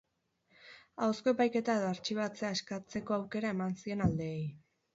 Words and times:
Ahozko 1.07 1.33
epaiketa 1.35 1.75
edo 1.81 1.91
artxibatzea 1.91 2.51
eskatzeko 2.59 3.19
aukera 3.21 3.55
eman 3.57 3.79
zien 3.87 4.05
aldeei. 4.09 4.45